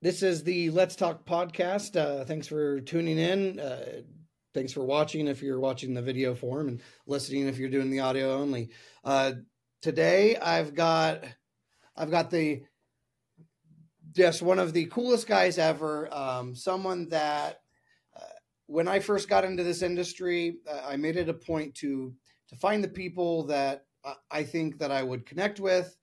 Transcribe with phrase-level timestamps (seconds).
[0.00, 1.94] This is the Let's Talk podcast.
[1.94, 3.60] Uh, thanks for tuning in.
[3.60, 4.02] Uh,
[4.54, 8.00] thanks for watching if you're watching the video form and listening if you're doing the
[8.00, 8.70] audio only.
[9.04, 9.32] Uh,
[9.82, 11.24] today I've got
[11.96, 12.62] I've got the
[14.12, 16.08] just one of the coolest guys ever.
[16.14, 17.60] Um, someone that
[18.68, 22.14] when I first got into this industry, uh, I made it a point to
[22.48, 23.84] to find the people that
[24.30, 25.94] I think that I would connect with.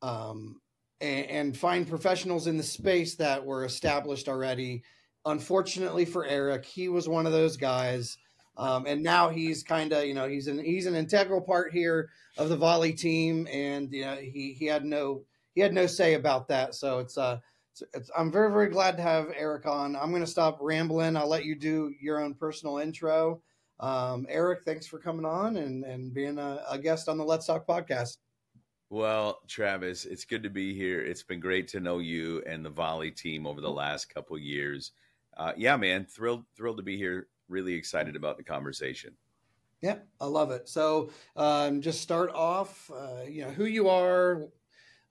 [0.00, 0.60] Um,
[1.00, 4.82] and, and find professionals in the space that were established already.
[5.26, 8.16] Unfortunately for Eric, he was one of those guys.
[8.56, 12.10] Um, and now he's kind of you know he's an he's an integral part here
[12.38, 15.22] of the volley team and you know he he had no
[15.56, 17.38] he had no say about that so it's uh
[18.16, 21.44] i'm very very glad to have eric on i'm going to stop rambling i'll let
[21.44, 23.40] you do your own personal intro
[23.80, 27.46] um, eric thanks for coming on and and being a, a guest on the let's
[27.46, 28.18] talk podcast
[28.90, 31.00] well, Travis, it's good to be here.
[31.00, 34.92] It's been great to know you and the volley team over the last couple years.
[35.36, 37.26] Uh, yeah, man, thrilled thrilled to be here.
[37.48, 39.16] Really excited about the conversation.
[39.80, 40.68] Yeah, I love it.
[40.68, 42.88] So, um, just start off.
[42.88, 44.44] Uh, you know who you are,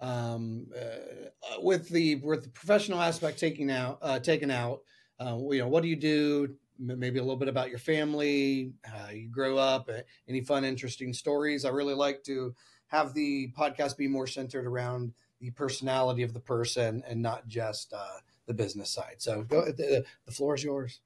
[0.04, 4.82] um, uh, with the with the professional aspect taking out uh, taken out.
[5.20, 6.56] Uh, you know, what do you do?
[6.78, 11.14] Maybe a little bit about your family, how you grow up, uh, any fun, interesting
[11.14, 11.64] stories.
[11.66, 12.54] I really like to
[12.88, 17.94] have the podcast be more centered around the personality of the person and not just
[17.94, 19.16] uh, the business side.
[19.20, 21.00] So go, the, the floor is yours.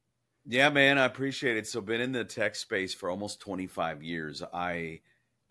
[0.46, 1.68] Yeah, man, I appreciate it.
[1.68, 4.42] So been in the tech space for almost 25 years.
[4.54, 5.02] I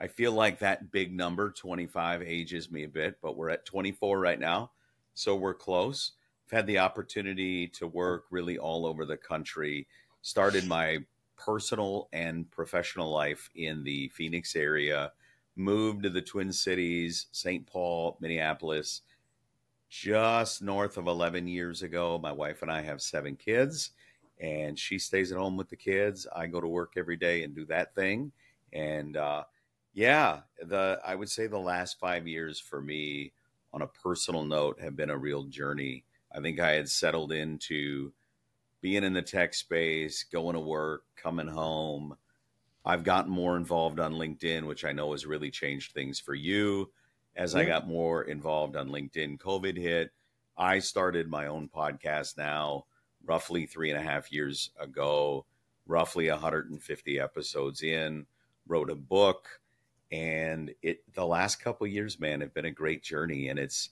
[0.00, 4.20] I feel like that big number 25 ages me a bit, but we're at 24
[4.20, 4.70] right now.
[5.14, 6.12] So we're close.
[6.46, 9.86] I've had the opportunity to work really all over the country.
[10.22, 10.98] Started my
[11.36, 15.12] personal and professional life in the Phoenix area
[15.56, 17.66] moved to the Twin Cities, St.
[17.66, 19.02] Paul, Minneapolis,
[19.88, 22.18] just north of 11 years ago.
[22.22, 23.90] My wife and I have seven kids,
[24.38, 26.26] and she stays at home with the kids.
[26.34, 28.32] I go to work every day and do that thing.
[28.72, 29.44] And uh,
[29.96, 33.32] yeah, the I would say the last five years for me,
[33.72, 36.04] on a personal note, have been a real journey.
[36.32, 38.12] I think I had settled into
[38.80, 42.16] being in the tech space, going to work, coming home
[42.86, 46.92] I've gotten more involved on LinkedIn, which I know has really changed things for you.
[47.34, 47.60] As yeah.
[47.60, 50.12] I got more involved on LinkedIn, COVID hit.
[50.56, 52.84] I started my own podcast now,
[53.24, 55.44] roughly three and a half years ago,
[55.86, 58.24] roughly 150 episodes in,
[58.68, 59.60] wrote a book.
[60.12, 63.48] And it the last couple years, man, have been a great journey.
[63.48, 63.90] And it's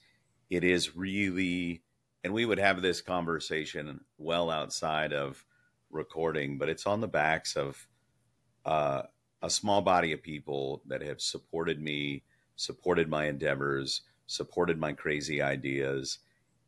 [0.51, 1.83] it is really
[2.23, 5.45] and we would have this conversation well outside of
[5.91, 7.87] recording, but it's on the backs of
[8.65, 9.03] uh,
[9.43, 12.23] a small body of people that have supported me,
[12.57, 16.19] supported my endeavors, supported my crazy ideas.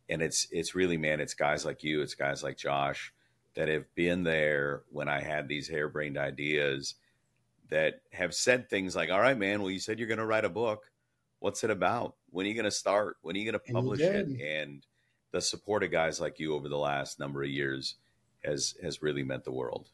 [0.08, 3.12] And it's it's really man, it's guys like you, it's guys like Josh
[3.54, 6.96] that have been there when I had these harebrained ideas
[7.70, 10.44] that have said things like, "All right, man, well, you said you're going to write
[10.44, 10.90] a book.
[11.38, 12.14] What's it about?
[12.30, 13.16] When are you going to start?
[13.22, 14.86] When are you going to publish it?" And
[15.32, 17.96] the support of guys like you over the last number of years
[18.44, 19.90] has has really meant the world.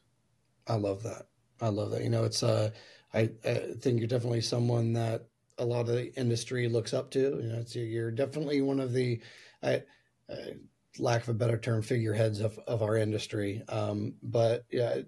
[0.67, 1.27] I love that.
[1.61, 2.03] I love that.
[2.03, 2.71] You know, it's uh,
[3.13, 5.25] I, I think you're definitely someone that
[5.57, 7.19] a lot of the industry looks up to.
[7.19, 9.21] You know, it's you're definitely one of the,
[9.61, 9.83] I,
[10.29, 10.53] uh,
[10.99, 13.61] lack of a better term, figureheads of of our industry.
[13.69, 14.99] Um, but yeah,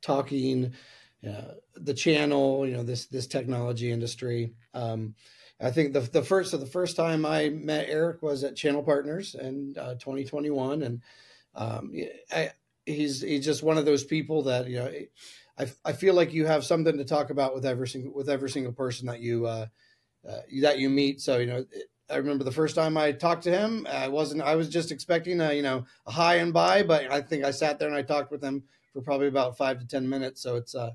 [0.00, 0.74] talking,
[1.26, 4.54] uh, the channel, you know, this this technology industry.
[4.74, 5.14] Um,
[5.60, 8.82] I think the the first so the first time I met Eric was at Channel
[8.82, 11.02] Partners in uh, 2021, and
[11.54, 11.92] um,
[12.32, 12.52] I,
[12.86, 14.92] he's he's just one of those people that you know
[15.58, 18.50] I, I feel like you have something to talk about with every single with every
[18.50, 19.66] single person that you uh,
[20.28, 21.20] uh, that you meet.
[21.20, 21.64] So you know,
[22.08, 25.40] I remember the first time I talked to him, I wasn't I was just expecting
[25.40, 28.02] a you know a hi and bye, but I think I sat there and I
[28.02, 28.62] talked with him
[28.98, 30.42] for probably about five to ten minutes.
[30.42, 30.90] So it's uh,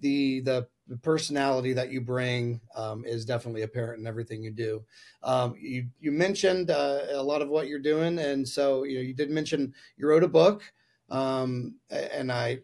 [0.00, 4.84] the the the personality that you bring um, is definitely apparent in everything you do.
[5.22, 9.02] Um, you you mentioned uh, a lot of what you're doing, and so you know
[9.02, 10.62] you did mention you wrote a book,
[11.10, 12.58] um, and I,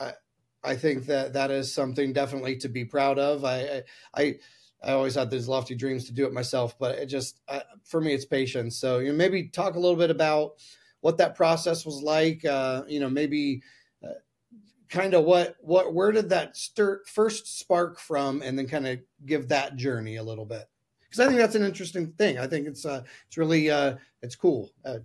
[0.00, 0.12] I
[0.64, 3.44] I think that that is something definitely to be proud of.
[3.44, 3.82] I,
[4.14, 4.38] I,
[4.82, 8.00] I always had these lofty dreams to do it myself, but it just, uh, for
[8.00, 8.76] me, it's patience.
[8.76, 10.52] So, you know, maybe talk a little bit about
[11.00, 12.44] what that process was like.
[12.44, 13.62] Uh, you know, maybe
[14.92, 18.98] kind of what, what, where did that start first spark from, and then kind of
[19.24, 20.64] give that journey a little bit.
[21.00, 22.38] Because I think that's an interesting thing.
[22.38, 24.70] I think it's, uh, it's really, uh, it's cool.
[24.84, 24.98] Uh,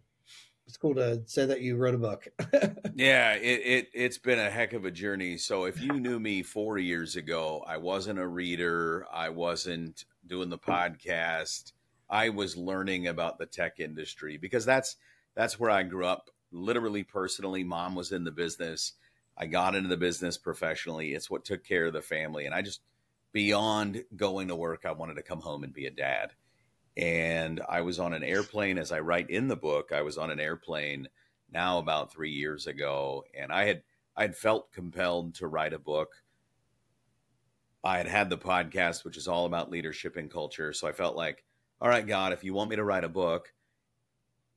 [0.68, 2.28] it's cool to say that you wrote a book.
[2.96, 5.38] yeah, it, it it's been a heck of a journey.
[5.38, 9.06] So if you knew me four years ago, I wasn't a reader.
[9.12, 11.72] I wasn't doing the podcast.
[12.10, 14.98] I was learning about the tech industry because that's
[15.36, 16.30] that's where I grew up.
[16.52, 18.94] Literally, personally, mom was in the business.
[19.38, 21.14] I got into the business professionally.
[21.14, 22.82] It's what took care of the family, and I just
[23.32, 26.32] beyond going to work, I wanted to come home and be a dad.
[26.96, 30.32] And I was on an airplane, as I write in the book, I was on
[30.32, 31.08] an airplane
[31.52, 33.84] now about three years ago, and I had
[34.16, 36.10] I had felt compelled to write a book.
[37.84, 40.74] I had had the podcast, which is all about leadership and culture.
[40.74, 41.46] So I felt like,
[41.80, 43.54] all right, God, if you want me to write a book,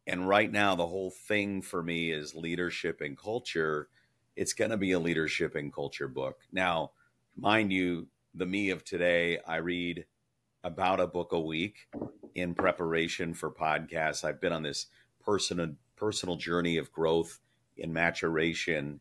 [0.07, 3.89] and right now the whole thing for me is leadership and culture,
[4.41, 6.41] it's going to be a leadership and culture book.
[6.51, 6.93] Now,
[7.37, 10.07] mind you, the me of today, I read
[10.65, 11.89] about a book a week
[12.35, 14.25] in preparation for podcasts.
[14.25, 14.87] I've been on this
[15.23, 17.39] personal personal journey of growth
[17.79, 19.01] and maturation.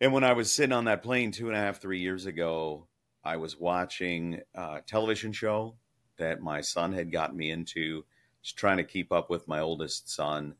[0.00, 2.88] And when I was sitting on that plane two and a half, three years ago,
[3.22, 5.76] I was watching a television show
[6.16, 8.04] that my son had gotten me into,
[8.42, 10.56] just trying to keep up with my oldest son.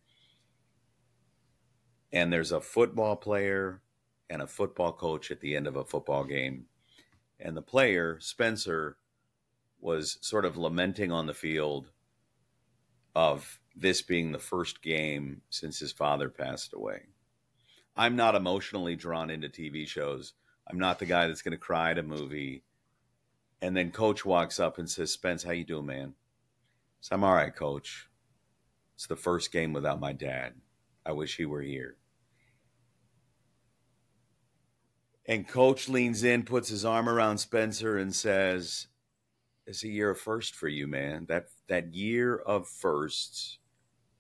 [2.14, 3.82] And there's a football player
[4.30, 6.66] and a football coach at the end of a football game.
[7.40, 8.96] And the player, Spencer,
[9.80, 11.90] was sort of lamenting on the field
[13.16, 17.06] of this being the first game since his father passed away.
[17.96, 20.34] I'm not emotionally drawn into TV shows.
[20.70, 22.62] I'm not the guy that's going to cry at a movie.
[23.60, 26.14] And then coach walks up and says, "Spence, how you doing, man?"
[27.00, 28.08] So I'm all right, coach.
[28.94, 30.54] It's the first game without my dad.
[31.04, 31.96] I wish he were here.
[35.26, 38.88] And coach leans in, puts his arm around Spencer and says,
[39.66, 41.26] "It's a year of first for you, man.
[41.26, 43.58] That that year of firsts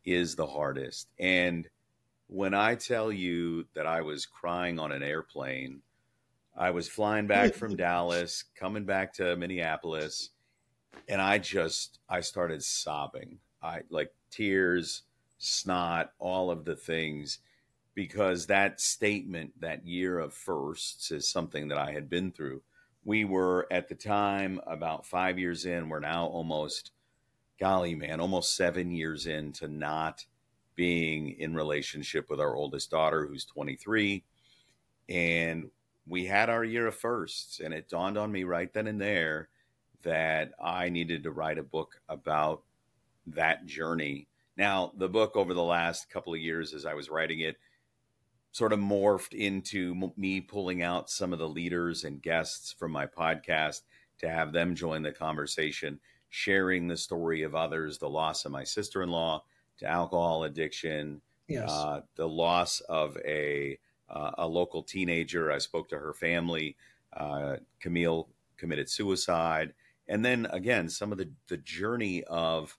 [0.04, 1.08] is the hardest.
[1.18, 1.68] And
[2.26, 5.82] when I tell you that I was crying on an airplane,
[6.56, 10.30] I was flying back from Dallas, coming back to Minneapolis,
[11.08, 13.38] and I just I started sobbing.
[13.62, 15.02] I like tears,
[15.38, 17.38] snot, all of the things
[17.94, 22.62] because that statement, that year of firsts is something that I had been through
[23.04, 25.88] we were at the time about five years in.
[25.88, 26.90] We're now almost,
[27.60, 30.24] golly, man, almost seven years into not
[30.74, 34.24] being in relationship with our oldest daughter, who's 23.
[35.08, 35.70] And
[36.06, 37.60] we had our year of firsts.
[37.60, 39.48] And it dawned on me right then and there
[40.02, 42.62] that I needed to write a book about
[43.26, 44.28] that journey.
[44.56, 47.56] Now, the book over the last couple of years, as I was writing it,
[48.54, 53.04] sort of morphed into me pulling out some of the leaders and guests from my
[53.04, 53.80] podcast
[54.16, 55.98] to have them join the conversation,
[56.28, 59.42] sharing the story of others, the loss of my sister in law
[59.76, 61.68] to alcohol addiction, yes.
[61.68, 63.76] uh, the loss of a
[64.08, 65.50] uh, a local teenager.
[65.50, 66.76] I spoke to her family.
[67.12, 69.74] Uh, Camille committed suicide,
[70.06, 72.78] and then again some of the the journey of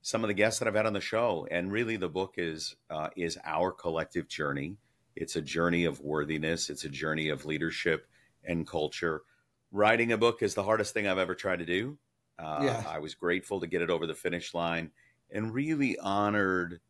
[0.00, 1.46] some of the guests that I've had on the show.
[1.50, 4.78] And really, the book is uh, is our collective journey
[5.16, 8.08] it's a journey of worthiness, it's a journey of leadership
[8.44, 9.22] and culture.
[9.70, 11.98] Writing a book is the hardest thing I've ever tried to do.
[12.38, 12.84] Uh, yeah.
[12.88, 14.90] I was grateful to get it over the finish line
[15.30, 16.80] and really honored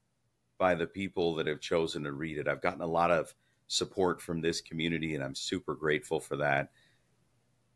[0.58, 2.48] by the people that have chosen to read it.
[2.48, 3.34] I've gotten a lot of
[3.66, 6.70] support from this community, and I'm super grateful for that.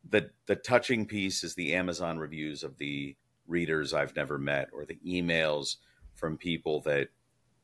[0.08, 4.84] The, the touching piece is the Amazon reviews of the readers I've never met or
[4.84, 5.76] the emails
[6.14, 7.08] from people that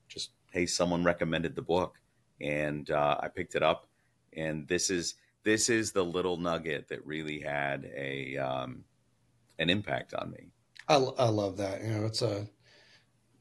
[0.09, 2.00] just, hey, someone recommended the book
[2.41, 3.87] and uh, I picked it up.
[4.37, 5.14] And this is
[5.45, 8.85] this is the little nugget that really had a um,
[9.59, 10.49] an impact on me.
[10.88, 11.83] I, I love that.
[11.83, 12.47] You know, it's a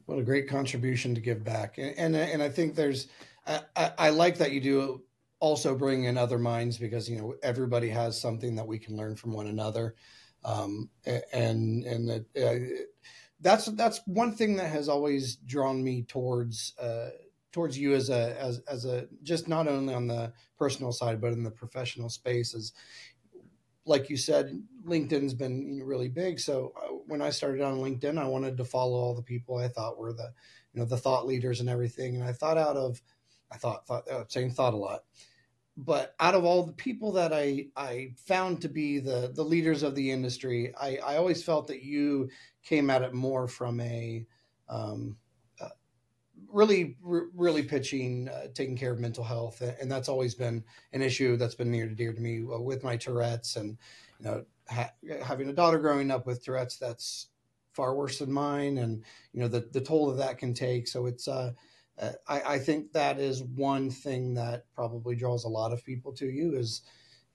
[0.05, 3.07] what a great contribution to give back, and and, and I think there's
[3.45, 5.01] I, I, like that you do
[5.39, 9.15] also bring in other minds because you know everybody has something that we can learn
[9.15, 9.95] from one another,
[10.45, 12.83] um, and and it, uh,
[13.41, 17.09] that's that's one thing that has always drawn me towards uh,
[17.53, 21.31] towards you as a as as a just not only on the personal side but
[21.31, 22.73] in the professional space is
[23.85, 26.39] like you said linkedin's been really big.
[26.39, 29.69] So uh, when i started on linkedin i wanted to follow all the people i
[29.69, 30.33] thought were the
[30.73, 32.15] you know the thought leaders and everything.
[32.15, 33.01] And i thought out of
[33.51, 35.03] i thought thought uh, saying thought a lot.
[35.75, 39.83] But out of all the people that i i found to be the the leaders
[39.83, 42.29] of the industry i i always felt that you
[42.63, 44.25] came at it more from a
[44.69, 45.17] um,
[46.53, 51.35] really, really pitching, uh, taking care of mental health, and that's always been an issue
[51.35, 53.77] that's been near to dear to me uh, with my Tourette's, and
[54.19, 56.77] you know, ha- having a daughter growing up with Tourette's.
[56.77, 57.27] That's
[57.73, 60.87] far worse than mine, and you know the the toll that that can take.
[60.87, 61.53] So it's uh,
[61.99, 66.13] uh, I, I think that is one thing that probably draws a lot of people
[66.13, 66.81] to you is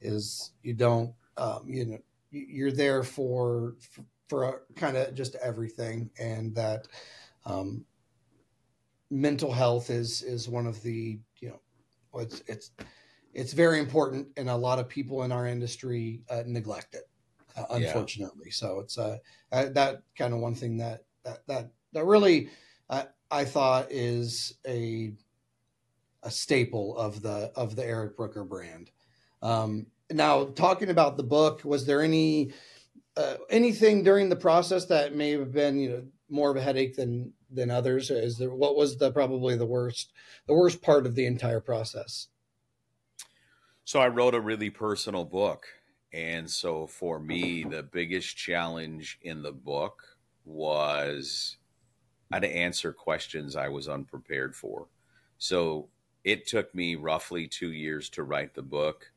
[0.01, 1.99] is you don't um, you know
[2.31, 6.87] you're there for for, for kind of just everything, and that
[7.45, 7.85] um,
[9.11, 11.61] mental health is is one of the you know
[12.21, 12.71] it's it's
[13.35, 17.09] it's very important, and a lot of people in our industry uh, neglect it,
[17.57, 18.47] uh, unfortunately.
[18.47, 18.53] Yeah.
[18.53, 19.19] So it's uh,
[19.51, 22.51] that kind of one thing that that that that really
[22.91, 25.13] uh, I thought is a
[26.23, 28.91] a staple of the of the Eric Brooker brand.
[29.43, 32.53] Um, now, talking about the book, was there any
[33.17, 36.97] uh, anything during the process that may have been you know more of a headache
[36.97, 38.11] than than others?
[38.11, 40.13] Is there what was the probably the worst
[40.47, 42.29] the worst part of the entire process?
[43.85, 45.67] So I wrote a really personal book.
[46.13, 50.03] And so for me, the biggest challenge in the book
[50.45, 51.57] was
[52.31, 54.89] I had to answer questions I was unprepared for.
[55.39, 55.89] So
[56.25, 59.13] it took me roughly two years to write the book.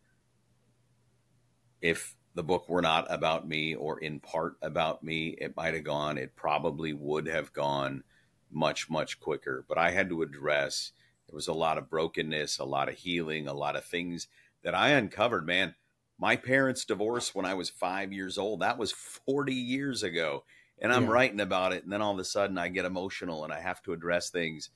[1.82, 5.84] If the book were not about me or in part about me, it might have
[5.84, 8.04] gone, it probably would have gone
[8.50, 9.66] much, much quicker.
[9.68, 10.94] But I had to address
[11.28, 14.28] there was a lot of brokenness, a lot of healing, a lot of things
[14.64, 15.76] that I uncovered, man.
[16.18, 18.60] My parents divorced when I was five years old.
[18.60, 20.44] That was 40 years ago.
[20.80, 21.12] And I'm yeah.
[21.12, 21.84] writing about it.
[21.84, 24.70] And then all of a sudden I get emotional and I have to address things.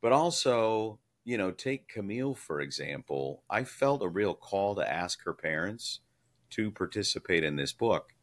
[0.00, 3.42] But also, you know, take Camille, for example.
[3.48, 6.00] I felt a real call to ask her parents
[6.52, 8.14] to participate in this book.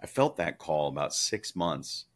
[0.00, 2.06] I felt that call about six months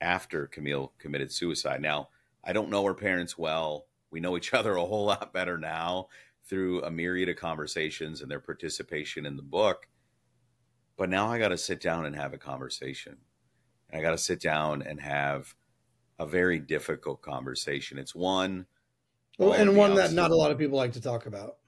[0.00, 1.80] after Camille committed suicide.
[1.80, 2.08] Now,
[2.44, 3.86] I don't know her parents well.
[4.10, 6.08] We know each other a whole lot better now
[6.44, 9.88] through a myriad of conversations and their participation in the book.
[10.96, 13.18] But now I got to sit down and have a conversation.
[13.90, 15.54] And I got to sit down and have
[16.18, 17.98] a very difficult conversation.
[17.98, 18.66] It's one.
[19.38, 21.58] Well, and one that not a lot of people like to talk about.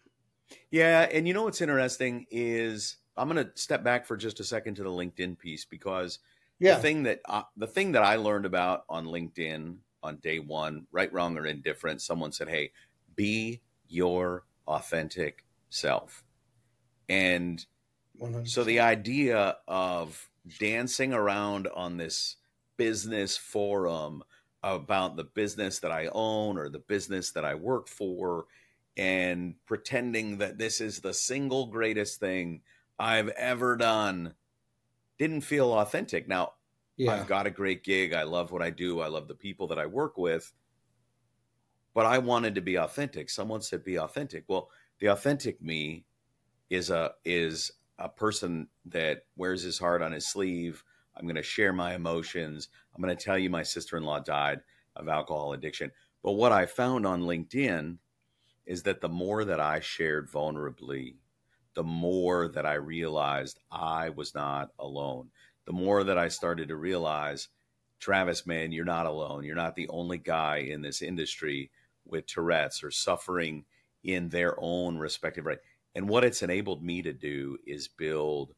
[0.71, 1.09] Yeah.
[1.11, 4.77] And you know what's interesting is I'm going to step back for just a second
[4.77, 6.19] to the LinkedIn piece because
[6.59, 6.77] yeah.
[6.77, 10.87] the thing that uh, the thing that I learned about on LinkedIn on day one,
[10.93, 12.73] right, wrong, or indifferent, someone said, "Hey,
[13.15, 16.25] be your authentic self.
[17.09, 17.65] And
[18.21, 18.49] 100%.
[18.49, 22.37] so the idea of dancing around on this
[22.77, 24.23] business forum
[24.63, 28.47] about the business that I own or the business that I work for
[28.97, 32.63] and pretending that this is the single greatest thing
[32.99, 34.35] I've ever done
[35.19, 36.29] didn't feel authentic.
[36.29, 36.53] Now,
[36.97, 37.13] yeah.
[37.13, 38.13] I've got a great gig.
[38.13, 39.01] I love what I do.
[39.01, 40.53] I love the people that I work with
[41.95, 43.31] but I wanted to be authentic.
[43.31, 44.45] Someone said be authentic.
[44.49, 46.05] Well, the authentic me
[46.69, 50.85] is a is a person that wears his heart on his sleeve.
[51.17, 52.69] I'm going to share my emotions.
[52.95, 54.61] I'm going to tell you my sister-in-law died
[54.97, 55.91] of alcohol addiction.
[56.23, 57.99] But what I found on LinkedIn
[58.67, 61.17] is that the more that I shared vulnerably,
[61.75, 65.31] the more that I realized I was not alone.
[65.67, 67.49] The more that I started to realize,
[68.01, 69.45] Travis, man, you're not alone.
[69.45, 71.71] You're not the only guy in this industry
[72.05, 73.65] with Tourette's or suffering
[74.03, 75.59] in their own respective right.
[75.95, 78.55] And what it's enabled me to do is build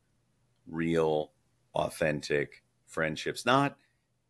[0.66, 1.32] real,
[1.74, 3.76] authentic friendships, not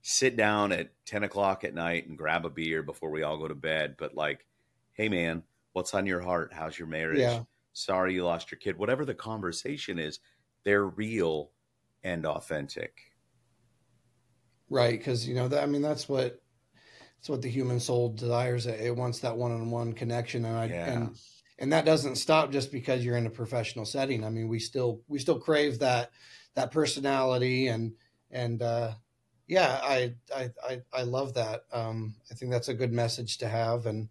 [0.02, 3.49] sit down at 10 o'clock at night and grab a beer before we all go
[3.49, 4.47] to bed, but like,
[4.95, 6.52] hey, man, what's on your heart?
[6.52, 7.21] How's your marriage?
[7.21, 7.43] Yeah.
[7.73, 8.76] Sorry you lost your kid.
[8.76, 10.21] Whatever the conversation is,
[10.64, 11.50] they're real
[12.05, 13.12] and authentic.
[14.69, 14.99] Right.
[14.99, 16.43] Because, you know, that, I mean, that's what
[17.23, 18.67] it's what the human soul desires.
[18.67, 20.93] It wants that one-on-one connection, and I, yeah.
[20.93, 21.17] and
[21.61, 24.25] and that doesn't stop just because you're in a professional setting.
[24.25, 26.11] I mean, we still we still crave that
[26.55, 27.93] that personality and
[28.33, 28.95] and uh,
[29.47, 31.62] yeah, I, I I I love that.
[31.73, 34.09] Um, I think that's a good message to have, and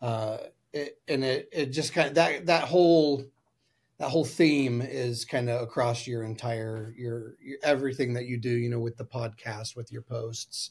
[0.00, 0.38] uh,
[0.78, 3.24] it, and it it just kind of that that whole
[3.98, 8.50] that whole theme is kind of across your entire your, your, everything that you do
[8.50, 10.70] you know with the podcast with your posts.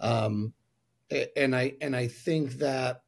[0.00, 0.52] Um
[1.36, 3.02] and I and I think that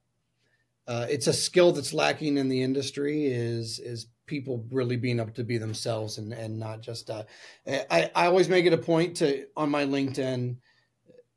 [0.88, 5.32] uh, it's a skill that's lacking in the industry is is people really being able
[5.32, 7.24] to be themselves and and not just uh,
[7.66, 10.58] I, I always make it a point to on my LinkedIn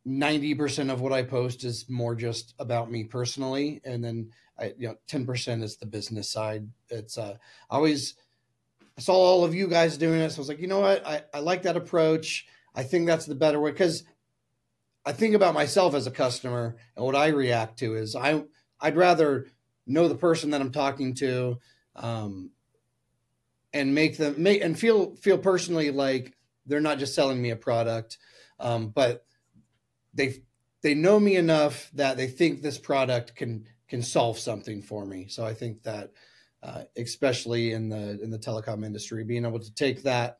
[0.07, 3.81] 90% of what I post is more just about me personally.
[3.83, 6.67] And then I you know 10% is the business side.
[6.89, 7.35] It's uh
[7.69, 8.15] I always
[8.97, 11.05] I saw all of you guys doing it so I was like you know what?
[11.05, 12.45] I, I like that approach.
[12.75, 14.03] I think that's the better way because
[15.05, 18.43] I think about myself as a customer and what I react to is I
[18.79, 19.47] I'd rather
[19.85, 21.59] know the person that I'm talking to
[21.95, 22.51] um,
[23.73, 26.35] and make them make and feel feel personally like
[26.65, 28.17] they're not just selling me a product,
[28.59, 29.25] um, but
[30.13, 30.41] they
[30.81, 35.27] they know me enough that they think this product can can solve something for me.
[35.27, 36.11] So I think that,
[36.61, 40.39] uh, especially in the in the telecom industry, being able to take that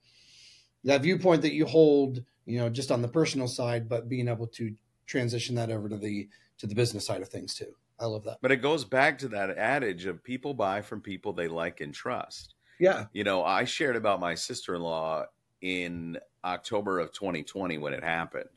[0.84, 4.48] that viewpoint that you hold, you know, just on the personal side, but being able
[4.48, 4.74] to
[5.06, 6.30] transition that over to the
[6.60, 7.74] to the business side of things too.
[8.00, 8.38] I love that.
[8.42, 11.94] But it goes back to that adage of people buy from people they like and
[11.94, 12.56] trust.
[12.80, 13.06] Yeah.
[13.12, 15.26] You know, I shared about my sister in law
[15.62, 18.50] in October of 2020 when it happened.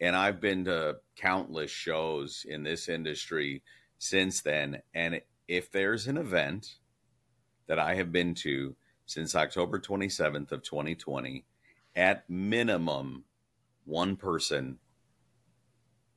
[0.00, 3.62] And I've been to countless shows in this industry
[3.98, 4.82] since then.
[4.94, 6.76] And if there's an event
[7.66, 8.76] that I have been to
[9.06, 11.44] since October 27th of 2020,
[11.96, 13.24] at minimum,
[13.84, 14.78] one person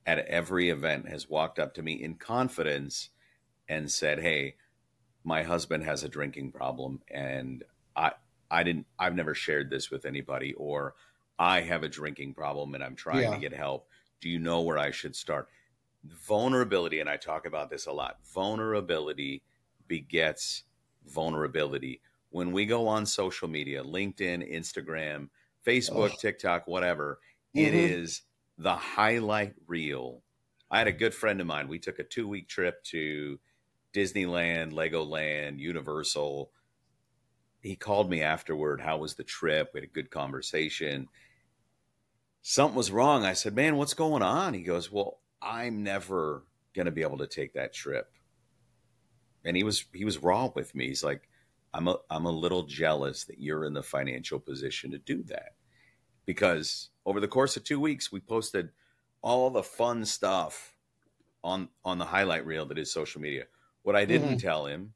[0.05, 3.09] at every event has walked up to me in confidence
[3.67, 4.55] and said, "Hey,
[5.23, 7.63] my husband has a drinking problem and
[7.95, 8.11] I
[8.50, 10.95] I didn't I've never shared this with anybody or
[11.39, 13.33] I have a drinking problem and I'm trying yeah.
[13.33, 13.88] to get help.
[14.19, 15.47] Do you know where I should start?"
[16.03, 18.17] Vulnerability and I talk about this a lot.
[18.34, 19.41] Vulnerability
[19.88, 20.63] begets
[21.05, 22.01] vulnerability.
[22.29, 25.29] When we go on social media, LinkedIn, Instagram,
[25.65, 26.17] Facebook, oh.
[26.20, 27.20] TikTok, whatever,
[27.55, 27.67] mm-hmm.
[27.67, 28.22] it is
[28.58, 30.22] the highlight reel.
[30.70, 31.67] I had a good friend of mine.
[31.67, 33.39] We took a two week trip to
[33.93, 36.51] Disneyland, Legoland, Universal.
[37.62, 38.81] He called me afterward.
[38.81, 39.72] How was the trip?
[39.74, 41.10] We had a good conversation.
[42.41, 43.25] Something was wrong.
[43.25, 44.53] I said, Man, what's going on?
[44.53, 46.43] He goes, Well, I'm never
[46.75, 48.13] going to be able to take that trip.
[49.43, 50.88] And he was he was raw with me.
[50.88, 51.27] He's like,
[51.74, 55.55] I'm a I'm a little jealous that you're in the financial position to do that.
[56.25, 58.69] Because over the course of two weeks, we posted
[59.21, 60.75] all the fun stuff
[61.43, 63.45] on on the highlight reel that is social media.
[63.83, 64.38] What I didn't mm-hmm.
[64.38, 64.93] tell him,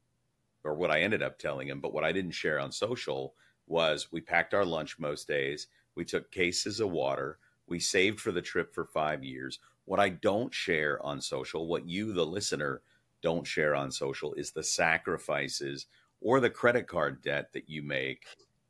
[0.62, 3.34] or what I ended up telling him, but what I didn't share on social
[3.66, 5.66] was we packed our lunch most days.
[5.96, 7.38] We took cases of water.
[7.66, 9.58] We saved for the trip for five years.
[9.86, 12.82] What I don't share on social, what you, the listener,
[13.22, 15.86] don't share on social, is the sacrifices
[16.20, 18.24] or the credit card debt that you make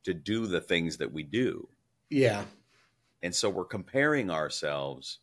[0.05, 1.69] to do the things that we do.
[2.11, 2.45] Yeah.
[3.23, 5.19] And so we're comparing ourselves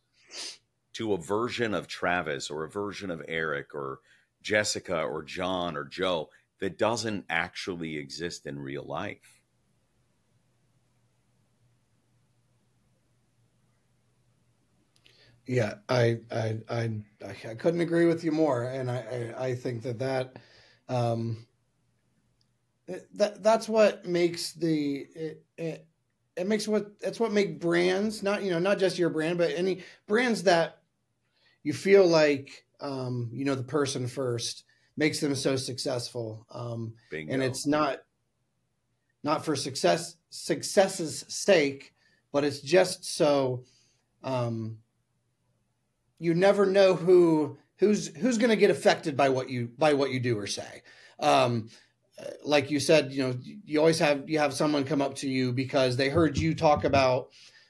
[0.94, 4.00] to a version of Travis or a version of Eric or
[4.42, 9.33] Jessica or John or Joe that doesn't actually exist in real life.
[15.46, 16.92] Yeah, I I I
[17.26, 20.38] I couldn't agree with you more, and I I, I think that that
[20.88, 21.46] um,
[22.88, 25.88] that that's what makes the it, it,
[26.36, 29.52] it makes what that's what make brands not you know not just your brand but
[29.52, 30.80] any brands that
[31.64, 34.66] you feel like um, you know the person first
[34.98, 36.94] makes them so successful um,
[37.32, 38.00] and it's not
[39.24, 41.94] not for success success's sake
[42.32, 43.64] but it's just so
[44.24, 44.78] um,
[46.24, 50.12] you never know who who's who's going to get affected by what you by what
[50.12, 50.82] you do or say.
[51.20, 51.70] Um,
[52.44, 55.52] like you said, you know, you always have you have someone come up to you
[55.52, 57.30] because they heard you talk about,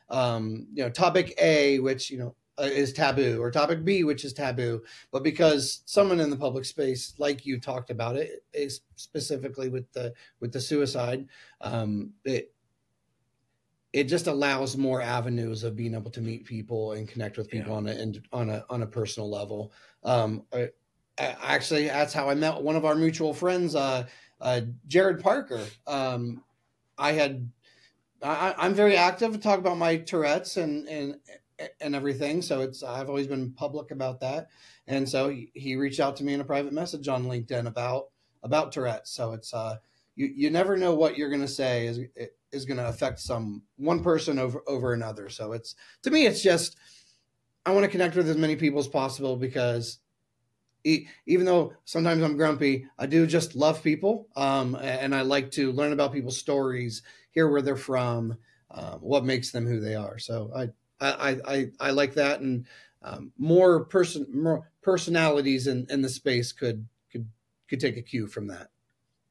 [0.10, 4.24] um, you know, topic A, which you know uh, is taboo, or topic B, which
[4.24, 8.82] is taboo, but because someone in the public space, like you talked about it, is
[8.96, 11.28] specifically with the with the suicide,
[11.62, 12.53] um, it
[13.93, 17.71] it just allows more avenues of being able to meet people and connect with people
[17.71, 17.77] yeah.
[17.77, 19.71] on a on a on a personal level.
[20.03, 20.69] Um, I,
[21.19, 23.75] I, actually, that's how I met one of our mutual friends.
[23.75, 24.08] Uh,
[24.41, 25.63] uh, Jared Parker.
[25.86, 26.43] Um,
[26.97, 27.49] I had
[28.23, 31.15] I, am very active to talk about my Tourette's and and
[31.79, 32.41] and everything.
[32.41, 34.47] So it's I've always been public about that.
[34.88, 38.08] And so he, he reached out to me in a private message on LinkedIn about
[38.41, 39.12] about Tourette's.
[39.12, 39.77] So it's uh
[40.15, 41.99] you you never know what you're going to say is
[42.54, 45.30] is going to affect some one person over over another.
[45.30, 46.78] So it's to me it's just
[47.66, 50.00] I want to connect with as many people as possible because
[50.84, 55.72] even though sometimes I'm grumpy, I do just love people, um, and I like to
[55.72, 58.38] learn about people's stories, hear where they're from,
[58.70, 60.20] um, what makes them who they are.
[60.20, 62.66] So I I I, I like that, and
[63.02, 67.30] um, more person more personalities in, in the space could could
[67.70, 68.70] could take a cue from that.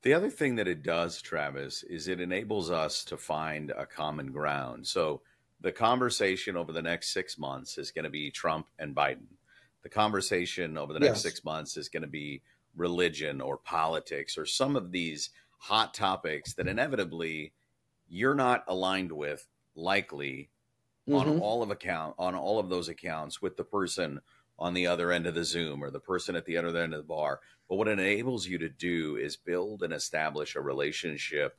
[0.02, 4.32] The other thing that it does, Travis, is it enables us to find a common
[4.32, 4.86] ground.
[4.86, 5.22] So
[5.60, 9.28] the conversation over the next six months is going to be Trump and Biden
[9.82, 11.22] the conversation over the next yes.
[11.22, 12.40] six months is going to be
[12.76, 17.52] religion or politics or some of these hot topics that inevitably
[18.08, 20.48] you're not aligned with likely
[21.08, 21.18] mm-hmm.
[21.18, 24.20] on all of account on all of those accounts with the person
[24.58, 27.00] on the other end of the zoom or the person at the other end of
[27.00, 27.40] the bar
[27.72, 31.56] but what it enables you to do is build and establish a relationship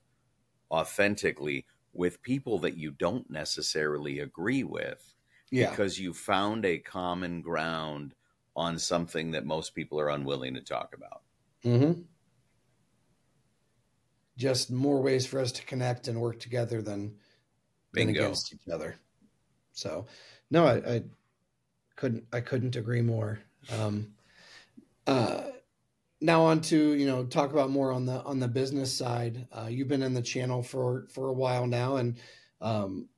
[0.69, 5.15] authentically with people that you don't necessarily agree with
[5.49, 5.71] Yeah.
[5.71, 8.13] because you found a common ground
[8.55, 11.23] on something that most people are unwilling to talk about.
[11.65, 12.01] Mm-hmm.
[14.37, 17.15] Just more ways for us to connect and work together than,
[17.91, 18.97] than against each other.
[19.71, 20.05] So,
[20.51, 21.03] no, I, I
[21.95, 23.39] couldn't I couldn't agree more.
[23.71, 24.13] Um,
[25.07, 25.45] uh,
[26.23, 29.45] now on to you know talk about more on the on the business side.
[29.51, 32.17] Uh, you've been in the channel for for a while now, and
[32.61, 33.09] um,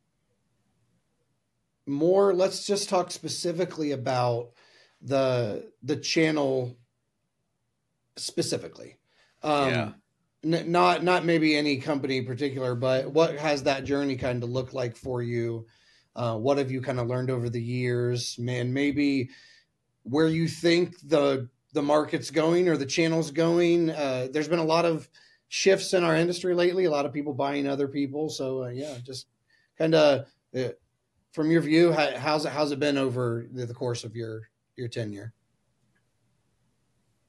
[1.85, 2.33] more.
[2.33, 4.53] Let's just talk specifically about
[5.01, 6.77] the the channel
[8.17, 8.97] specifically.
[9.43, 9.91] Um, Yeah.
[10.43, 14.49] n- not not maybe any company in particular, but what has that journey kind of
[14.49, 15.67] looked like for you?
[16.15, 18.73] Uh, what have you kind of learned over the years, man?
[18.73, 19.29] Maybe
[20.03, 23.91] where you think the the market's going or the channel's going.
[23.91, 25.07] Uh, there's been a lot of
[25.49, 26.85] shifts in our industry lately.
[26.85, 28.29] A lot of people buying other people.
[28.29, 29.27] So uh, yeah, just
[29.77, 30.25] kind of
[30.57, 30.69] uh,
[31.33, 34.49] from your view, how, how's it how's it been over the, the course of your
[34.75, 35.33] your tenure?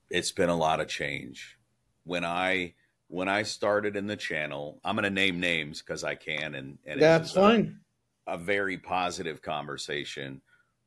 [0.08, 1.58] it's been a lot of change.
[2.04, 2.74] When I
[3.08, 6.78] when I started in the channel, I'm going to name names because I can, and,
[6.86, 7.80] and that's fine.
[8.26, 10.40] a- A, very positive conversation.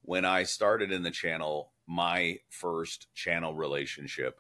[0.04, 4.40] When I started in the channel, my first channel relationship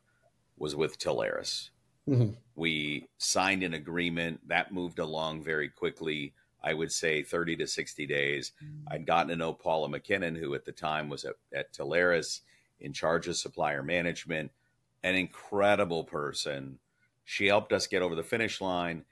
[0.55, 1.71] was with Telarus.
[2.07, 2.37] Mhm.
[2.53, 6.35] We signed an agreement that moved along very quickly.
[6.61, 8.51] I would say 30 to 60 days.
[8.87, 12.41] I'd gotten to know Paula McKinnon, who at the time was at, at Telarus
[12.79, 14.51] in charge of supplier management,
[15.01, 16.79] an incredible person.
[17.23, 19.05] She helped us get over the finish line.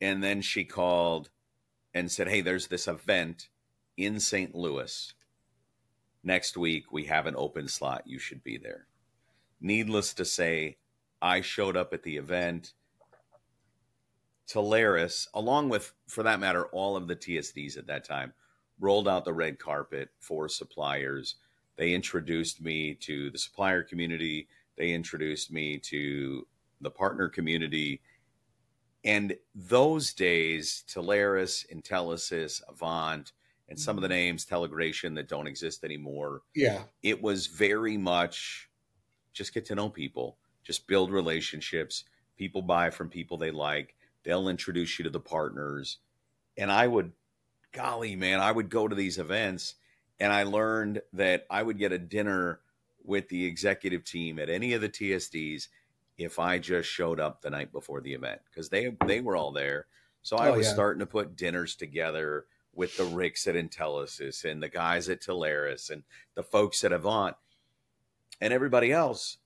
[0.00, 1.30] And then she called
[1.94, 3.48] and said, Hey, there's this event
[3.96, 4.54] in St.
[4.56, 5.14] Louis.
[6.26, 8.02] Next week, we have an open slot.
[8.04, 8.88] You should be there.
[9.60, 10.76] Needless to say,
[11.22, 12.72] I showed up at the event.
[14.48, 18.32] Telarus, along with, for that matter, all of the TSDs at that time,
[18.80, 21.36] rolled out the red carpet for suppliers.
[21.76, 24.48] They introduced me to the supplier community.
[24.76, 26.44] They introduced me to
[26.80, 28.00] the partner community.
[29.04, 33.30] And those days, Telarus, Intelisys, Avant,
[33.68, 34.14] and some of the mm-hmm.
[34.16, 36.84] names, Telegration, that don't exist anymore, Yeah.
[37.02, 38.70] it was very much
[39.32, 42.04] just get to know people, just build relationships.
[42.36, 43.94] People buy from people they like.
[44.24, 45.98] They'll introduce you to the partners.
[46.56, 47.12] And I would,
[47.72, 49.74] golly, man, I would go to these events
[50.18, 52.60] and I learned that I would get a dinner
[53.04, 55.68] with the executive team at any of the TSDs
[56.18, 59.52] if I just showed up the night before the event because they they were all
[59.52, 59.86] there.
[60.22, 60.72] So I Oh, was yeah.
[60.72, 62.46] starting to put dinners together
[62.76, 66.02] with the Ricks at Intelisys and the guys at Telarus and
[66.34, 67.34] the folks at Avant
[68.40, 69.38] and everybody else.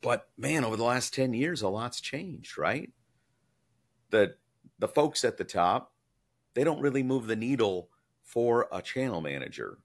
[0.00, 2.90] But man, over the last 10 years, a lot's changed, right?
[4.10, 4.34] The
[4.78, 5.92] the folks at the top,
[6.54, 7.88] they don't really move the needle
[8.24, 9.78] for a channel manager.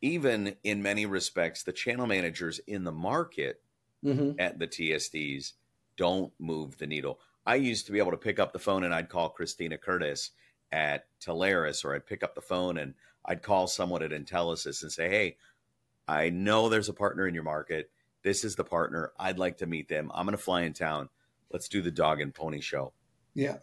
[0.00, 3.60] Even in many respects, the channel managers in the market
[4.02, 5.52] hmm at the TSDs
[5.96, 7.18] don't move the needle.
[7.46, 10.30] I used to be able to pick up the phone and I'd call Christina Curtis
[10.72, 14.92] at Telarus, or I'd pick up the phone and I'd call someone at Intelisys and
[14.92, 15.36] say, Hey,
[16.06, 17.90] I know there's a partner in your market.
[18.22, 19.12] This is the partner.
[19.18, 20.10] I'd like to meet them.
[20.14, 21.08] I'm going to fly in town.
[21.52, 22.92] Let's do the dog and pony show.
[23.34, 23.58] Yeah.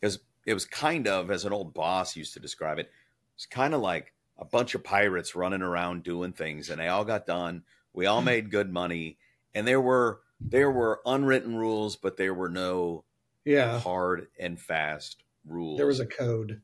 [0.00, 2.90] Because it was kind of, as an old boss used to describe it,
[3.36, 7.04] it's kind of like a bunch of pirates running around doing things, and they all
[7.04, 7.64] got done.
[7.92, 8.26] We all hmm.
[8.26, 9.18] made good money,
[9.54, 13.04] and there were there were unwritten rules, but there were no
[13.44, 13.80] Yeah.
[13.80, 15.78] hard and fast rules.
[15.78, 16.60] There was a code.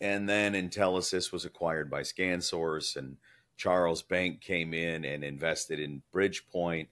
[0.00, 3.16] and then Intelisys was acquired by ScanSource, and
[3.58, 6.88] Charlesbank came in and invested in Bridgepointe,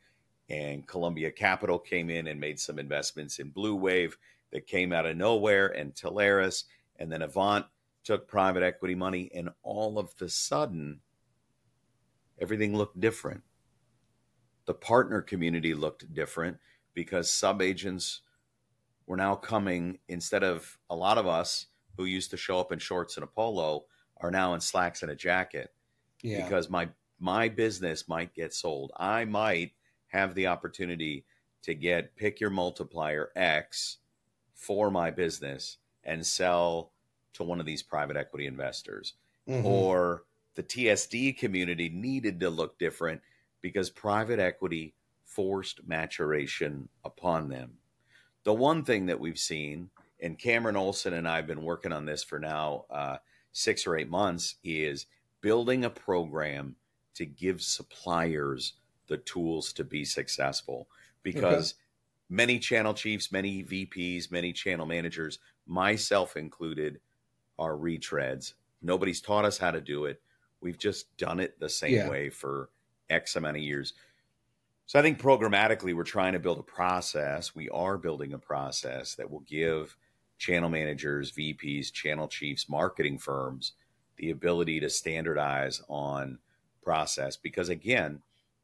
[0.50, 4.18] and Columbia Capital came in and made some investments in Blue Wave
[4.52, 6.64] that came out of nowhere, and Telarus,
[6.96, 7.66] and then Avant
[8.04, 11.00] took private equity money, and all of the sudden,
[12.40, 13.42] everything looked different.
[14.66, 16.58] The partner community looked different
[16.94, 18.20] because subagents
[19.08, 21.66] were now coming instead of a lot of us
[21.96, 23.86] who used to show up in shorts and a polo
[24.18, 25.74] are now in slacks and a jacket
[26.22, 26.44] Yeah.
[26.44, 26.90] because my
[27.20, 28.92] my business might get sold.
[28.96, 29.72] I might
[30.08, 31.24] have the opportunity
[31.62, 33.98] to get pick your multiplier X
[34.54, 36.92] for my business and sell
[37.32, 39.14] to one of these private equity investors
[39.48, 39.64] Mhm.
[39.64, 43.22] or the TSD community needed to look different
[43.62, 44.94] because private equity
[45.24, 47.78] forced maturation upon them.
[48.48, 49.90] The one thing that we've seen,
[50.22, 53.18] and Cameron Olson and I have been working on this for now uh,
[53.52, 55.04] six or eight months, is
[55.42, 56.74] building a program
[57.16, 58.72] to give suppliers
[59.06, 60.88] the tools to be successful
[61.22, 61.74] because
[62.30, 67.00] many channel chiefs, many VPs, many channel managers, myself included,
[67.58, 68.54] are retreads.
[68.80, 70.22] Nobody's taught us how to do it.
[70.62, 72.08] We've just done it the same yeah.
[72.08, 72.70] way for
[73.10, 73.92] X amount of years.
[74.88, 77.54] So I think programmatically, we're trying to build a process.
[77.54, 79.94] We are building a process that will give
[80.38, 83.72] channel managers, VPs, channel chiefs, marketing firms
[84.16, 86.38] the ability to standardize on
[86.82, 87.36] process.
[87.36, 88.22] Because again,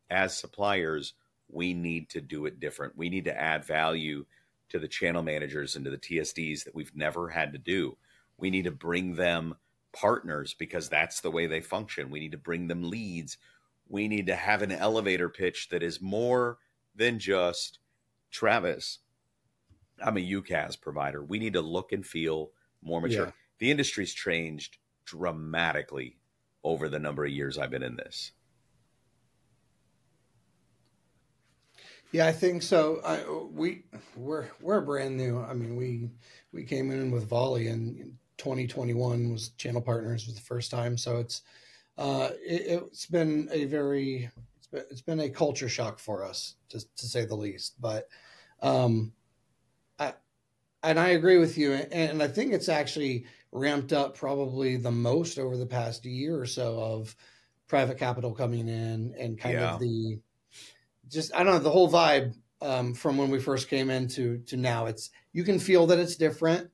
[0.09, 1.13] as suppliers,
[1.51, 2.97] we need to do it different.
[2.97, 4.25] We need to add value
[4.71, 7.99] to the channel managers and to the TSDs that we've never had to do.
[8.39, 9.57] We need to bring them
[9.93, 12.09] partners because that's the way they function.
[12.09, 13.37] We need to bring them leads.
[13.89, 16.59] We need to have an elevator pitch that is more
[16.95, 17.79] than just
[18.31, 18.99] Travis.
[20.03, 21.23] I'm a UCaaS provider.
[21.23, 22.51] We need to look and feel
[22.83, 23.27] more mature.
[23.27, 23.33] Yeah.
[23.59, 26.19] The industry's changed dramatically
[26.63, 28.33] over the number of years I've been in this.
[32.11, 33.01] Yeah, I think so.
[33.05, 33.83] I, we
[34.15, 35.41] we're we're brand new.
[35.41, 36.11] I mean, we
[36.53, 40.97] we came in with Volley in 2021 was channel partners was the first time.
[40.97, 41.43] So it's
[41.97, 46.55] uh, it, has been a very it's been, it's been a culture shock for us
[46.71, 47.81] to to say the least.
[47.81, 48.09] But
[48.61, 49.13] um,
[49.99, 50.15] I
[50.83, 55.39] and I agree with you, and I think it's actually ramped up probably the most
[55.39, 57.15] over the past year or so of
[57.69, 59.75] private capital coming in and kind yeah.
[59.75, 60.19] of the
[61.09, 64.57] just I don't know the whole vibe um, from when we first came into to
[64.57, 64.87] now.
[64.87, 66.71] It's you can feel that it's different.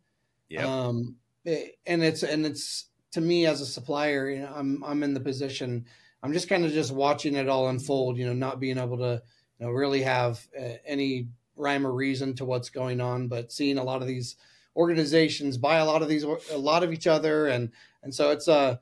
[0.48, 0.66] Yeah.
[0.66, 5.02] Um, it, and it's and it's to me as a supplier, you know, I'm I'm
[5.02, 5.86] in the position.
[6.22, 8.16] I'm just kind of just watching it all unfold.
[8.16, 9.22] You know, not being able to
[9.58, 13.78] you know really have uh, any rhyme or reason to what's going on, but seeing
[13.78, 14.36] a lot of these
[14.76, 17.70] organizations buy a lot of these a lot of each other, and
[18.02, 18.76] and so it's a uh,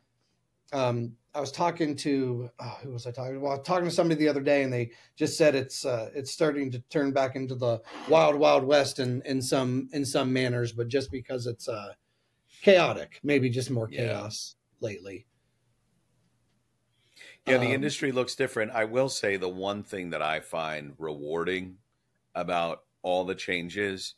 [0.73, 3.41] um, I was talking to oh, who was I talking?
[3.41, 6.71] Well, talking to somebody the other day, and they just said it's uh, it's starting
[6.73, 10.89] to turn back into the wild, wild west in in some in some manners, but
[10.89, 11.93] just because it's uh,
[12.63, 14.89] chaotic, maybe just more chaos yeah.
[14.89, 15.27] lately.
[17.47, 18.73] Yeah, the um, industry looks different.
[18.73, 21.77] I will say the one thing that I find rewarding
[22.35, 24.15] about all the changes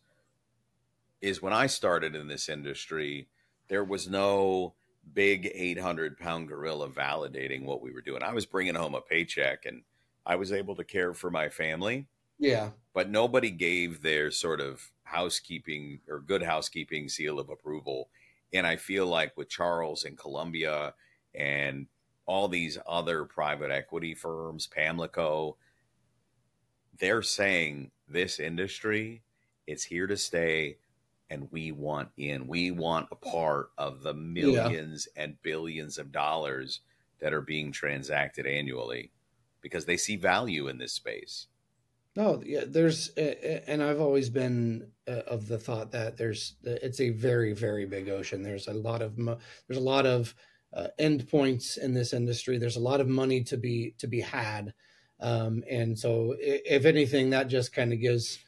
[1.21, 3.29] is when I started in this industry,
[3.69, 4.75] there was no
[5.13, 8.23] big 800 pound gorilla validating what we were doing.
[8.23, 9.83] I was bringing home a paycheck and
[10.27, 12.07] I was able to care for my family.
[12.39, 12.71] Yeah.
[12.95, 18.09] But nobody gave their sort of housekeeping or good housekeeping seal of approval.
[18.53, 20.95] And I feel like with Charles and Columbia
[21.35, 21.87] and
[22.27, 25.57] all these other private equity firms, Pamlico,
[26.99, 29.23] they're saying this industry
[29.67, 30.77] is here to stay
[31.31, 32.47] and we want in.
[32.49, 35.23] We want a part of the millions yeah.
[35.25, 36.81] and billions of dollars
[37.21, 39.13] that are being transacted annually
[39.61, 41.47] because they see value in this space.
[42.21, 47.09] No, yeah, there's, and I've always been uh, of the thought that there's, it's a
[47.09, 48.43] very, very big ocean.
[48.43, 50.35] There's a lot of, there's a lot of
[50.75, 52.59] uh, endpoints in this industry.
[52.59, 54.75] There's a lot of money to be to be had,
[55.21, 58.39] um, and so if anything, that just kind of gives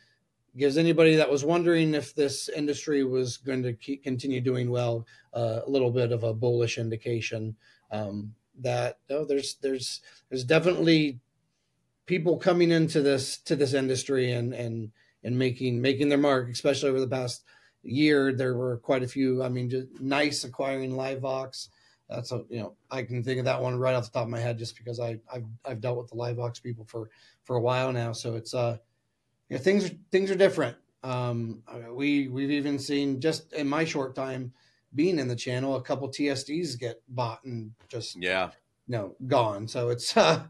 [0.54, 5.06] gives anybody that was wondering if this industry was going to keep, continue doing well
[5.32, 7.56] uh, a little bit of a bullish indication
[7.90, 11.20] um, that oh, there's there's there's definitely
[12.06, 14.92] people coming into this to this industry and and
[15.24, 17.44] and making making their mark, especially over the past
[17.82, 18.32] year.
[18.32, 19.42] There were quite a few.
[19.42, 21.68] I mean, just NICE acquiring LiveVox.
[22.08, 24.30] That's a you know I can think of that one right off the top of
[24.30, 27.10] my head just because I I've I've dealt with the LiveVox people for
[27.44, 28.12] for a while now.
[28.12, 28.78] So it's uh
[29.48, 30.76] you know, things things are different.
[31.04, 34.52] Um, we we've even seen just in my short time
[34.94, 38.50] being in the channel, a couple TSDs get bought and just yeah,
[38.92, 39.66] know, gone.
[39.66, 40.44] So it's uh,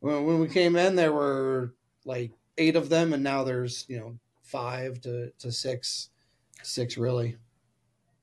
[0.00, 3.98] when, when we came in, there were like eight of them, and now there's you
[3.98, 6.10] know five to to six,
[6.62, 7.36] six really.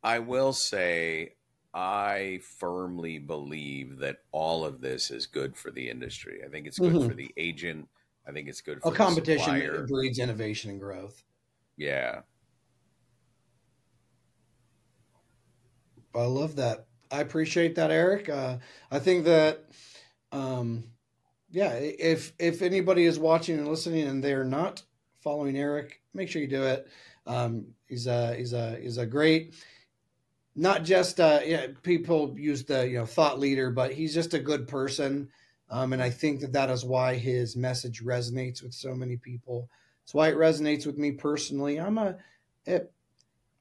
[0.02, 1.36] I will say
[1.74, 6.42] I firmly believe that all of this is good for the industry.
[6.46, 7.08] I think it's good mm-hmm.
[7.08, 7.88] for the agent.
[8.28, 11.24] I think it's good for a competition breeds innovation and growth.
[11.78, 12.22] Yeah.
[16.16, 16.86] I love that.
[17.12, 18.30] I appreciate that, Eric.
[18.30, 18.58] Uh,
[18.92, 19.66] I think that,
[20.32, 20.86] um,
[21.52, 24.84] yeah, if if anybody is watching and listening and they are not
[25.22, 26.88] following Eric, make sure you do it.
[27.26, 29.54] Um, he's a he's a he's a great,
[30.56, 34.40] not just uh, yeah, people use the you know thought leader, but he's just a
[34.40, 35.30] good person.
[35.70, 39.70] Um, and I think that that is why his message resonates with so many people.
[40.04, 41.80] It's why it resonates with me personally.
[41.80, 42.18] I'm a,
[42.66, 42.92] it,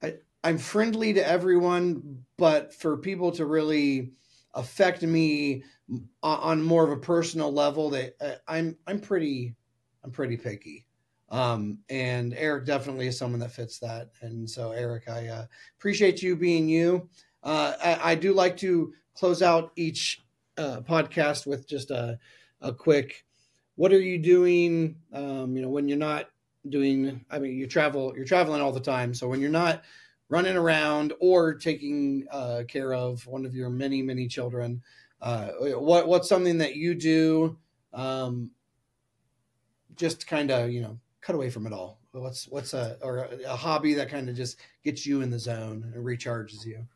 [0.03, 4.13] I, I'm friendly to everyone, but for people to really
[4.55, 5.63] affect me
[6.23, 9.55] on more of a personal level, that uh, I'm I'm pretty
[10.05, 10.87] I'm pretty picky.
[11.33, 14.11] Um, and Eric definitely is someone that fits that.
[14.21, 15.45] And so, Eric, I uh,
[15.79, 17.09] appreciate you being you.
[17.43, 20.21] Uh, I, I, do like to close out each
[20.59, 22.19] uh, podcast with just a,
[22.61, 23.25] a quick,
[23.77, 24.97] what are you doing?
[25.13, 26.29] Um, you know, when you're not
[26.69, 29.15] doing, I mean, you travel, you're traveling all the time.
[29.15, 29.83] So when you're not
[30.33, 34.83] running around or taking uh, care of one of your many, many children,
[35.21, 37.59] uh, what, what's something that you do
[37.93, 38.51] um,
[39.95, 42.01] just kind of, you know, cut away from it all?
[42.13, 45.39] What's what's a or a, a hobby that kind of just gets you in the
[45.39, 46.87] zone and recharges you?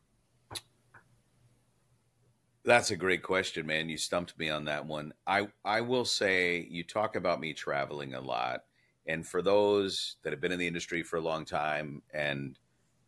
[2.65, 3.89] That's a great question, man.
[3.89, 5.13] You stumped me on that one.
[5.27, 8.65] I I will say you talk about me traveling a lot,
[9.07, 12.59] and for those that have been in the industry for a long time and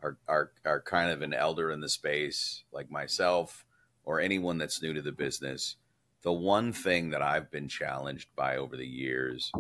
[0.03, 3.65] are are are kind of an elder in the space, like myself
[4.05, 5.77] or anyone that's new to the business,
[6.23, 9.53] the one thing that I've been challenged by over the years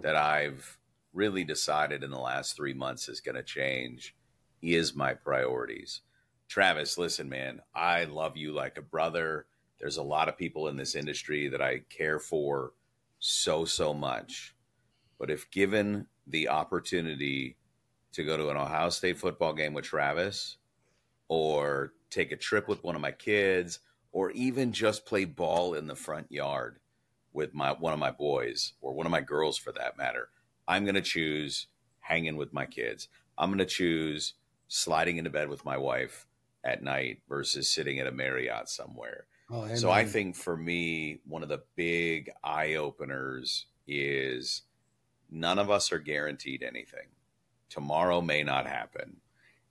[0.00, 0.78] that I've
[1.12, 4.16] really decided in the last three months is going to change
[4.60, 6.00] is my priorities.
[6.48, 9.46] Travis, listen, man, I love you like a brother.
[9.78, 12.72] There's a lot of people in this industry that I care for
[13.20, 14.54] so, so much.
[15.18, 17.56] But if given the opportunity
[18.12, 20.56] to go to an Ohio State football game with Travis,
[21.28, 23.80] or take a trip with one of my kids,
[24.12, 26.78] or even just play ball in the front yard
[27.32, 30.28] with my one of my boys or one of my girls for that matter,
[30.68, 31.66] I'm going to choose
[32.00, 33.08] hanging with my kids.
[33.38, 34.34] I'm going to choose
[34.68, 36.26] sliding into bed with my wife
[36.64, 39.24] at night versus sitting at a Marriott somewhere.
[39.50, 44.62] Oh, so I think for me, one of the big eye openers is
[45.30, 47.08] none of us are guaranteed anything.
[47.72, 49.16] Tomorrow may not happen.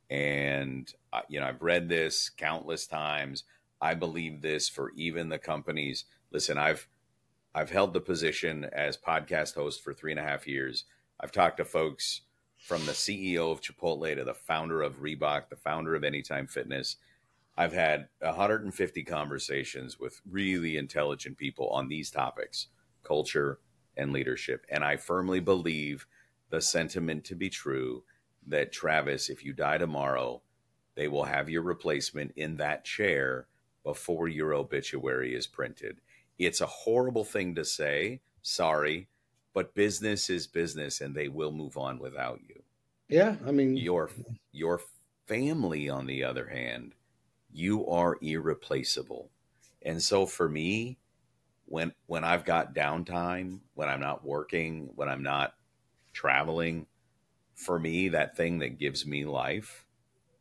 [0.10, 3.44] And, uh, you know, I've read this countless times.
[3.80, 6.06] I believe this for even the companies.
[6.32, 6.88] Listen, I've
[7.54, 10.86] I've held the position as podcast host for three and a half years.
[11.20, 12.22] I've talked to folks
[12.58, 16.96] from the CEO of Chipotle to the founder of Reebok, the founder of Anytime Fitness.
[17.56, 22.68] I've had 150 conversations with really intelligent people on these topics
[23.04, 23.60] culture
[23.98, 24.66] and leadership.
[24.70, 26.08] And I firmly believe
[26.52, 28.04] the sentiment to be true
[28.48, 30.42] that Travis, if you die tomorrow,
[30.96, 33.48] they will have your replacement in that chair
[33.84, 36.00] before your obituary is printed.
[36.38, 38.22] It's a horrible thing to say.
[38.42, 39.08] Sorry,
[39.54, 42.62] but business is business and they will move on without you.
[43.10, 44.10] Yeah, I mean your
[44.52, 44.82] your
[45.28, 46.94] family on the other hand,
[47.52, 49.30] you are irreplaceable.
[49.84, 50.98] And so for me,
[51.66, 55.54] when when I've got downtime, when I'm not working, when I'm not
[56.14, 56.88] traveling,
[57.56, 59.86] for me that thing that gives me life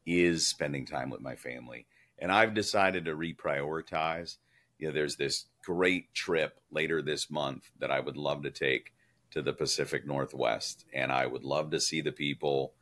[0.06, 1.86] is spending time with my family.
[2.18, 4.36] And I've decided to reprioritize.
[4.78, 8.92] You know, there's this great trip later this month that I would love to take
[9.30, 10.84] to the Pacific Northwest.
[10.92, 12.72] And I would love to see the people,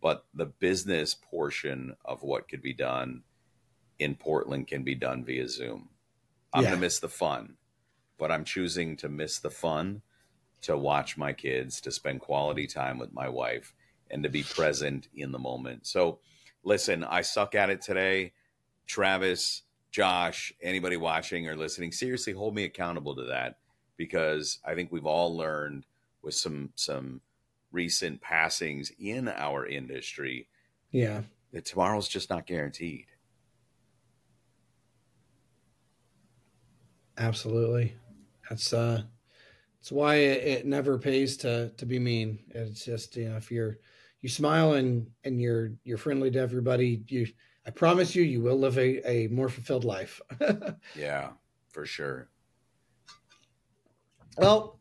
[0.00, 3.22] but the business portion of what could be done
[3.98, 5.88] in Portland can be done via Zoom.
[6.52, 6.70] I'm yeah.
[6.70, 7.56] going to miss the fun,
[8.18, 10.02] but I'm choosing to miss the fun
[10.62, 13.74] to watch my kids, to spend quality time with my wife,
[14.10, 15.86] and to be present in the moment.
[15.86, 16.18] So,
[16.64, 18.32] listen, I suck at it today.
[18.86, 23.58] Travis, Josh, anybody watching or listening, seriously hold me accountable to that
[23.96, 25.84] because I think we've all learned
[26.22, 27.20] with some some
[27.70, 30.48] recent passings in our industry,
[30.90, 33.06] yeah, that tomorrow's just not guaranteed.
[37.18, 37.94] Absolutely,
[38.48, 39.02] that's uh,
[39.88, 42.40] that's why it, it never pays to to be mean.
[42.50, 43.78] It's just you know if you're
[44.20, 47.26] you smile and and you're you're friendly to everybody, you
[47.66, 50.20] I promise you, you will live a, a more fulfilled life.
[50.94, 51.30] yeah,
[51.70, 52.28] for sure.
[54.36, 54.78] Well,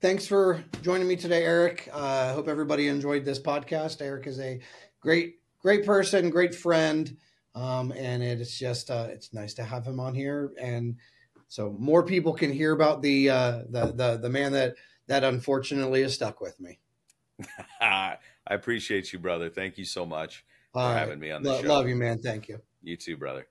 [0.00, 1.88] thanks for joining me today, Eric.
[1.92, 4.02] Uh, I uh, hope everybody enjoyed this podcast.
[4.02, 4.58] Eric is a
[5.00, 7.16] great, great person, great friend.
[7.54, 10.52] Um, and it's just, uh, it's nice to have him on here.
[10.60, 10.96] And
[11.48, 14.74] so more people can hear about the, uh, the, the, the man that,
[15.06, 16.78] that unfortunately is stuck with me.
[17.80, 19.48] I appreciate you, brother.
[19.48, 21.68] Thank you so much for having me on the Lo- show.
[21.68, 22.18] Love you, man.
[22.20, 22.60] Thank you.
[22.82, 23.46] You too, brother.